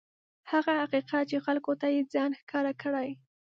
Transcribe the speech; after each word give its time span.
هغه 0.51 0.71
حقیقت 0.81 1.23
چې 1.29 1.37
خلکو 1.45 1.71
ته 1.81 1.87
یې 1.93 2.01
ځان 2.13 2.31
ښکاره 2.39 2.73
کړی. 2.81 3.09